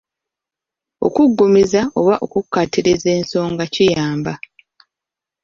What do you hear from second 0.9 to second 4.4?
Okuggumiza oba okukkaatiriza ensonga kiyamba.